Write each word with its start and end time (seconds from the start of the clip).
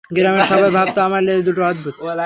গ্রামের 0.09 0.45
সবাই 0.45 0.71
ভাবত 0.71 0.97
আমার 0.99 1.21
লেজ 1.23 1.39
দুটো 1.45 1.61
অদ্ভুত। 1.65 1.95